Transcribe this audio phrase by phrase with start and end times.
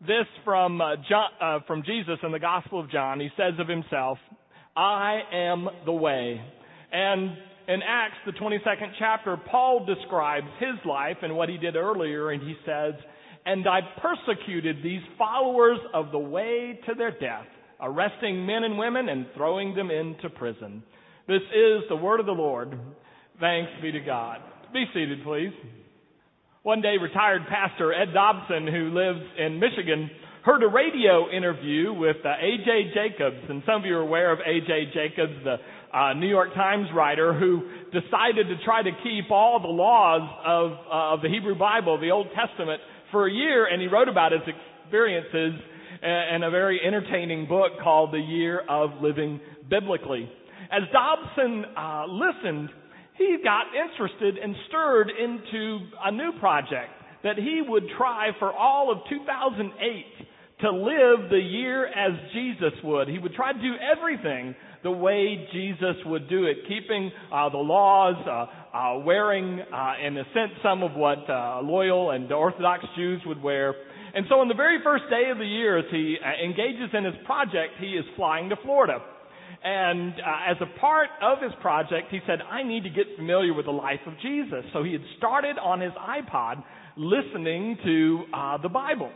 [0.00, 3.20] This from uh, John, uh, from Jesus in the Gospel of John.
[3.20, 4.18] He says of himself,
[4.76, 6.40] "I am the way."
[6.92, 7.36] And
[7.68, 12.42] in Acts, the 22nd chapter, Paul describes his life and what he did earlier, and
[12.42, 12.94] he says,
[13.46, 17.46] "And I persecuted these followers of the way to their death,
[17.80, 20.82] arresting men and women and throwing them into prison."
[21.26, 22.78] This is the word of the Lord.
[23.40, 24.42] Thanks be to God.
[24.72, 25.52] Be seated, please.
[26.64, 30.08] One day, retired pastor Ed Dobson, who lives in Michigan,
[30.44, 32.94] heard a radio interview with uh, A.J.
[32.94, 33.36] Jacobs.
[33.50, 34.86] And some of you are aware of A.J.
[34.94, 35.56] Jacobs, the
[35.92, 40.72] uh, New York Times writer who decided to try to keep all the laws of,
[40.88, 42.80] uh, of the Hebrew Bible, the Old Testament,
[43.12, 43.66] for a year.
[43.66, 45.60] And he wrote about his experiences
[46.00, 50.30] in a very entertaining book called The Year of Living Biblically.
[50.72, 52.70] As Dobson uh, listened,
[53.16, 56.90] he got interested and stirred into a new project
[57.22, 60.26] that he would try for all of 2008
[60.60, 63.08] to live the year as Jesus would.
[63.08, 67.58] He would try to do everything the way Jesus would do it, keeping uh, the
[67.58, 72.84] laws, uh, uh, wearing, uh, in a sense, some of what uh, loyal and Orthodox
[72.96, 73.74] Jews would wear.
[74.14, 77.04] And so on the very first day of the year, as he uh, engages in
[77.04, 78.98] his project, he is flying to Florida.
[79.62, 83.54] And uh, as a part of his project, he said, I need to get familiar
[83.54, 84.64] with the life of Jesus.
[84.72, 86.62] So he had started on his iPod
[86.96, 89.10] listening to uh, the Bible.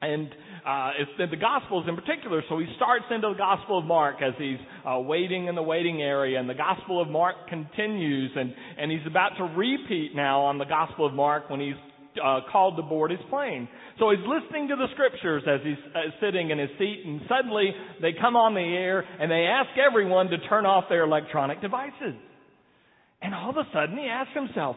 [0.00, 0.28] And
[0.66, 2.42] uh, it's the Gospels in particular.
[2.48, 6.02] So he starts into the Gospel of Mark as he's uh, waiting in the waiting
[6.02, 10.58] area, and the Gospel of Mark continues, and and he's about to repeat now on
[10.58, 11.74] the Gospel of Mark when he's
[12.22, 13.68] uh, called to board his plane.
[13.98, 17.72] So he's listening to the scriptures as he's uh, sitting in his seat, and suddenly
[18.00, 22.14] they come on the air and they ask everyone to turn off their electronic devices.
[23.22, 24.76] And all of a sudden he asks himself,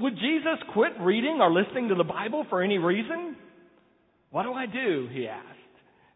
[0.00, 3.36] would Jesus quit reading or listening to the Bible for any reason?
[4.30, 5.08] What do I do?
[5.12, 5.46] He asked.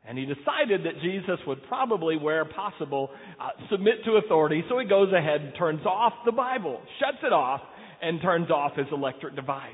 [0.07, 4.63] And he decided that Jesus would probably, where possible, uh, submit to authority.
[4.69, 7.63] So he goes ahead and turns off the Bible, shuts it off,
[8.03, 9.73] and turns off his electric device.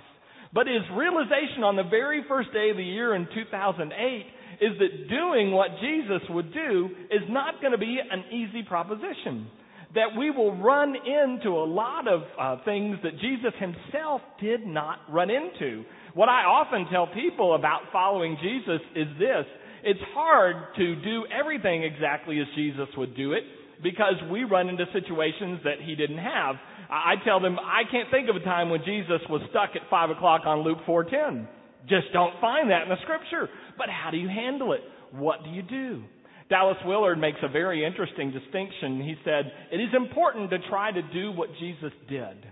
[0.53, 4.27] But his realization on the very first day of the year in 2008
[4.61, 9.49] is that doing what Jesus would do is not going to be an easy proposition.
[9.95, 14.99] That we will run into a lot of uh, things that Jesus himself did not
[15.09, 15.85] run into.
[16.15, 19.47] What I often tell people about following Jesus is this.
[19.83, 23.43] It's hard to do everything exactly as Jesus would do it
[23.83, 26.57] because we run into situations that he didn't have.
[26.91, 30.11] I tell them I can't think of a time when Jesus was stuck at five
[30.11, 31.49] o'clock on Loop 410.
[31.89, 33.49] Just don't find that in the scripture.
[33.79, 34.81] But how do you handle it?
[35.13, 36.03] What do you do?
[36.51, 39.01] Dallas Willard makes a very interesting distinction.
[39.01, 42.45] He said, It is important to try to do what Jesus did,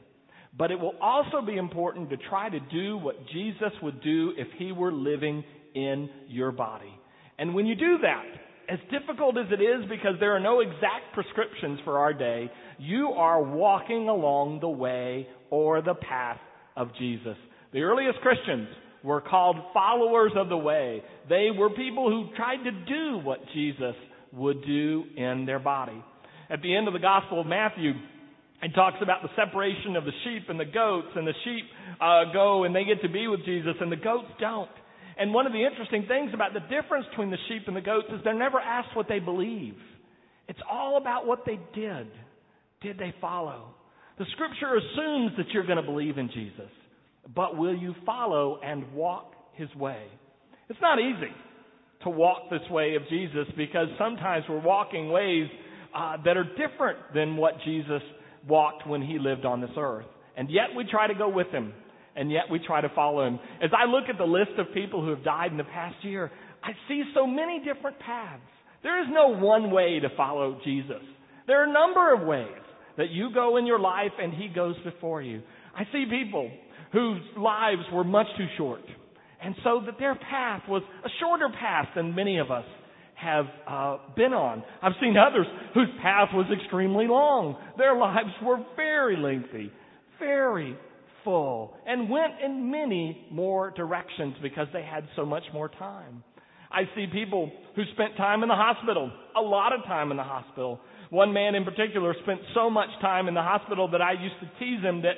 [0.57, 4.47] but it will also be important to try to do what Jesus would do if
[4.57, 5.43] he were living
[5.75, 6.93] in your body.
[7.39, 8.25] And when you do that,
[8.69, 13.09] as difficult as it is because there are no exact prescriptions for our day, you
[13.17, 16.39] are walking along the way or the path
[16.77, 17.37] of Jesus.
[17.73, 18.69] The earliest Christians
[19.03, 21.03] were called followers of the way.
[21.29, 23.95] They were people who tried to do what Jesus
[24.33, 26.05] would do in their body.
[26.51, 27.93] At the end of the Gospel of Matthew,
[28.63, 31.65] it talks about the separation of the sheep and the goats, and the sheep
[32.01, 34.71] uh, go and they get to be with Jesus, and the goats don't.
[35.19, 38.07] And one of the interesting things about the difference between the sheep and the goats
[38.13, 39.75] is they're never asked what they believe.
[40.47, 42.07] It's all about what they did.
[42.81, 43.75] Did they follow?
[44.19, 46.71] The scripture assumes that you're going to believe in Jesus,
[47.35, 50.05] but will you follow and walk his way?
[50.69, 51.33] It's not easy
[52.05, 55.49] to walk this way of Jesus because sometimes we're walking ways
[55.95, 58.03] uh, that are different than what Jesus
[58.47, 60.07] walked when he lived on this earth.
[60.37, 61.73] And yet we try to go with him
[62.19, 63.39] and yet we try to follow him.
[63.63, 66.31] As I look at the list of people who have died in the past year,
[66.63, 68.43] I see so many different paths.
[68.83, 71.03] There is no one way to follow Jesus.
[71.47, 72.63] There are a number of ways
[72.97, 75.43] that you go in your life and he goes before you.
[75.75, 76.51] I see people
[76.93, 78.83] whose lives were much too short.
[79.41, 82.65] And so that their path was a shorter path than many of us
[83.15, 84.65] have uh, been on.
[84.83, 87.57] I've seen others whose path was extremely long.
[87.77, 89.71] Their lives were very lengthy,
[90.19, 90.77] very
[91.87, 96.23] and went in many more directions because they had so much more time.
[96.71, 100.23] I see people who spent time in the hospital, a lot of time in the
[100.23, 100.81] hospital.
[101.11, 104.51] One man in particular spent so much time in the hospital that I used to
[104.59, 105.15] tease him that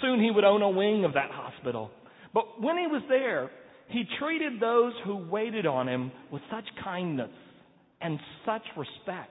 [0.00, 1.90] soon he would own a wing of that hospital.
[2.32, 3.50] But when he was there,
[3.88, 7.30] he treated those who waited on him with such kindness
[8.00, 9.30] and such respect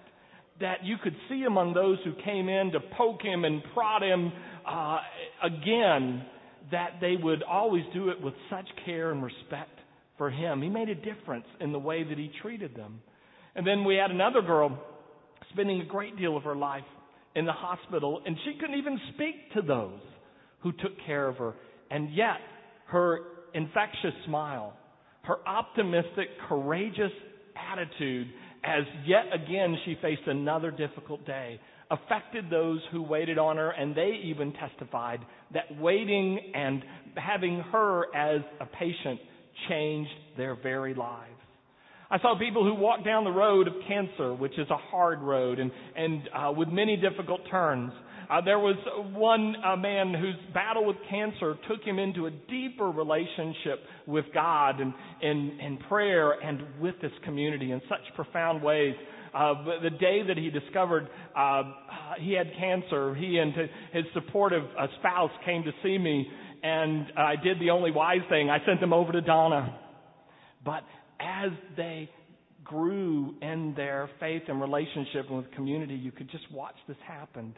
[0.63, 4.31] that you could see among those who came in to poke him and prod him
[4.67, 4.97] uh,
[5.43, 6.25] again
[6.71, 9.83] that they would always do it with such care and respect for
[10.17, 10.61] for him.
[10.61, 13.01] He made a difference in the way that he treated them.
[13.55, 14.81] And then we had another girl
[15.51, 16.83] spending a great deal of her life
[17.35, 19.99] in the hospital, and she couldn't even speak to those
[20.61, 21.55] who took care of her.
[21.91, 22.37] And yet,
[22.87, 23.19] her
[23.53, 24.73] infectious smile,
[25.23, 27.11] her optimistic, courageous
[27.71, 28.27] attitude,
[28.63, 31.59] as yet again she faced another difficult day,
[31.91, 35.19] affected those who waited on her, and they even testified
[35.53, 36.83] that waiting and
[37.15, 39.19] having her as a patient
[39.69, 41.29] changed their very lives.
[42.09, 45.57] I saw people who walked down the road of cancer, which is a hard road
[45.59, 47.91] and, and uh, with many difficult turns.
[48.29, 48.75] Uh, there was
[49.13, 54.79] one uh, man whose battle with cancer took him into a deeper relationship with God
[54.79, 58.95] and in prayer and with this community in such profound ways.
[59.33, 61.63] Uh, the day that he discovered uh,
[62.19, 63.53] he had cancer, he and
[63.91, 66.27] his supportive uh, spouse came to see me,
[66.61, 68.51] and I did the only wise thing.
[68.51, 69.79] I sent them over to Donna.
[70.63, 70.83] But
[71.19, 72.09] as they
[72.63, 77.55] grew in their faith and relationship with community, you could just watch this happen.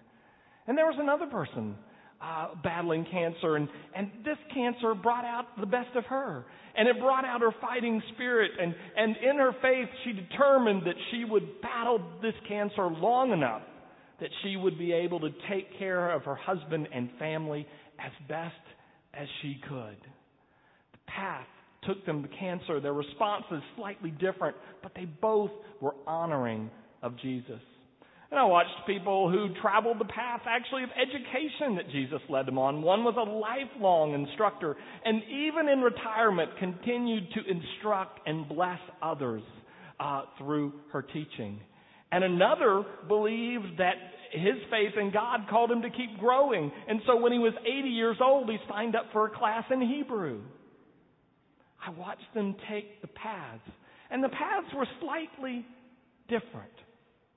[0.68, 1.76] And there was another person
[2.22, 6.46] uh, battling cancer, and, and this cancer brought out the best of her.
[6.78, 8.52] And it brought out her fighting spirit.
[8.60, 13.62] And, and in her faith, she determined that she would battle this cancer long enough
[14.20, 17.68] that she would be able to take care of her husband and family
[18.00, 18.54] as best
[19.14, 19.98] as she could.
[20.92, 21.48] The path
[21.84, 22.80] took them to cancer.
[22.80, 25.52] Their response is slightly different, but they both
[25.82, 26.70] were honoring
[27.02, 27.62] of Jesus.
[28.32, 32.58] And I watched people who traveled the path actually of education that Jesus led them
[32.58, 32.82] on.
[32.82, 34.76] One was a lifelong instructor
[35.06, 39.44] and even in retirement continued to instruct and bless others
[40.00, 41.60] uh, through her teaching.
[42.12, 43.96] And another believed that
[44.32, 46.72] his faith in God called him to keep growing.
[46.88, 49.82] And so when he was 80 years old, he signed up for a class in
[49.82, 50.42] Hebrew.
[51.86, 53.62] I watched them take the paths.
[54.10, 55.66] And the paths were slightly
[56.28, 56.72] different.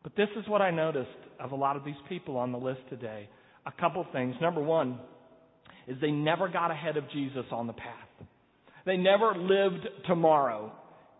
[0.08, 2.80] But this is what I noticed of a lot of these people on the list
[2.88, 3.28] today.
[3.66, 4.34] A couple things.
[4.40, 4.98] Number one
[5.86, 8.26] is they never got ahead of Jesus on the path.
[8.86, 10.72] They never lived tomorrow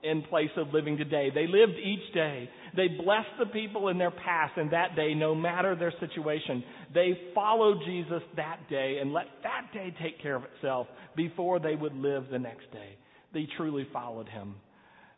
[0.02, 1.29] in place of living today.
[1.35, 2.49] They lived each day.
[2.76, 6.64] They blessed the people in their past and that day, no matter their situation.
[6.94, 11.75] They followed Jesus that day and let that day take care of itself before they
[11.75, 12.96] would live the next day.
[13.35, 14.55] They truly followed him.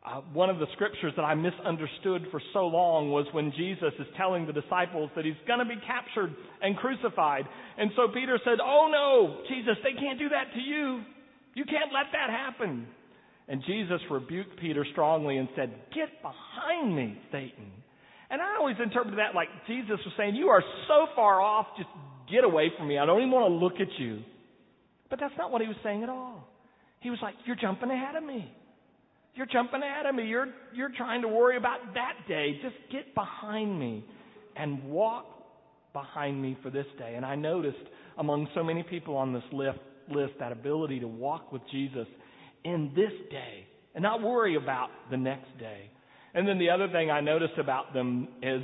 [0.01, 4.07] Uh, one of the scriptures that I misunderstood for so long was when Jesus is
[4.17, 7.45] telling the disciples that he's going to be captured and crucified.
[7.77, 11.03] And so Peter said, Oh no, Jesus, they can't do that to you.
[11.53, 12.87] You can't let that happen.
[13.47, 17.71] And Jesus rebuked Peter strongly and said, Get behind me, Satan.
[18.31, 21.91] And I always interpreted that like Jesus was saying, You are so far off, just
[22.33, 22.97] get away from me.
[22.97, 24.21] I don't even want to look at you.
[25.11, 26.49] But that's not what he was saying at all.
[27.01, 28.51] He was like, You're jumping ahead of me.
[29.35, 30.27] You're jumping ahead of me.
[30.27, 32.59] You're, you're trying to worry about that day.
[32.63, 34.05] Just get behind me
[34.57, 35.27] and walk
[35.93, 37.15] behind me for this day.
[37.17, 37.79] And I noticed
[38.19, 39.79] among so many people on this list,
[40.11, 42.07] list that ability to walk with Jesus
[42.65, 45.91] in this day and not worry about the next day.
[46.35, 48.63] And then the other thing I noticed about them is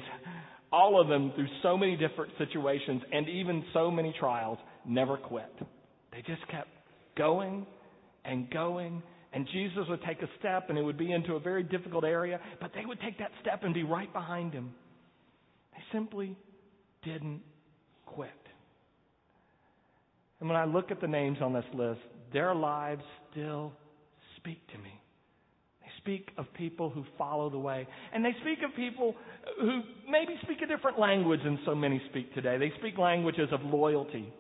[0.73, 5.53] all of them, through so many different situations and even so many trials, never quit.
[6.13, 6.69] They just kept
[7.17, 7.67] going
[8.25, 9.03] and going.
[9.37, 12.41] And Jesus would take a step and it would be into a very difficult area,
[12.59, 14.73] but they would take that step and be right behind him.
[15.75, 16.39] They simply
[17.05, 17.43] didn't
[18.07, 18.31] quit.
[20.41, 22.01] And when I look at the names on this list,
[22.33, 23.75] their lives still
[24.39, 25.03] speak to me.
[25.83, 27.87] They speak of people who follow the way.
[28.15, 29.15] And they speak of people
[29.61, 32.57] who maybe speak a different language than so many speak today.
[32.57, 34.33] They speak languages of loyalty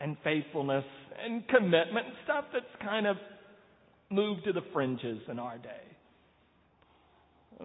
[0.00, 0.84] and faithfulness
[1.24, 3.16] and commitment and stuff that's kind of
[4.10, 5.68] moved to the fringes in our day.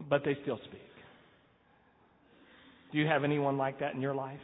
[0.09, 0.81] But they still speak.
[2.91, 4.39] Do you have anyone like that in your life?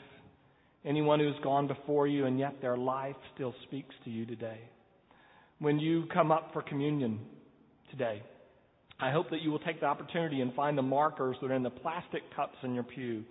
[0.86, 4.60] Anyone who's gone before you and yet their life still speaks to you today?
[5.60, 7.20] when you come up for communion
[7.92, 8.24] today.
[9.00, 11.64] I hope that you will take the opportunity and find the markers that are in
[11.64, 13.24] the plastic cups in your pew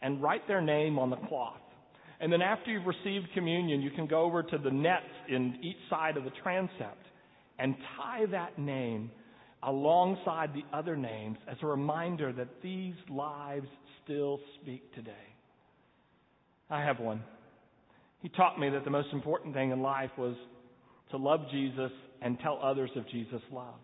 [0.00, 1.58] and write their name on the cloth.
[2.20, 5.76] And then after you've received communion, you can go over to the nets in each
[5.90, 7.04] side of the transept
[7.58, 9.10] and tie that name
[9.62, 13.68] alongside the other names as a reminder that these lives
[14.04, 15.12] still speak today.
[16.68, 17.22] I have one.
[18.20, 20.36] He taught me that the most important thing in life was
[21.10, 23.74] to love Jesus and tell others of Jesus' love.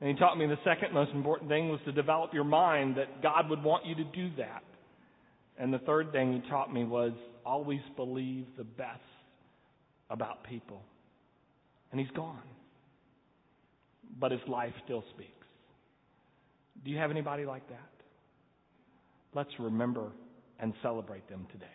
[0.00, 3.22] And he taught me the second most important thing was to develop your mind that
[3.22, 4.62] God would want you to do that.
[5.58, 7.12] And the third thing he taught me was
[7.44, 9.00] always believe the best
[10.10, 10.82] about people.
[11.90, 12.42] And he's gone.
[14.18, 15.30] But his life still speaks.
[16.84, 17.90] Do you have anybody like that?
[19.34, 20.12] Let's remember
[20.60, 21.66] and celebrate them today.